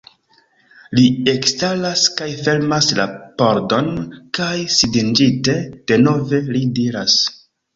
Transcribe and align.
Li 0.99 1.03
ekstaras 1.33 2.05
kaj 2.21 2.29
fermas 2.47 2.89
la 3.01 3.05
pordon 3.43 3.93
kaj 4.39 4.51
sidiĝinte 4.79 5.59
denove, 5.93 6.41
li 6.57 6.65
diras: 6.81 7.21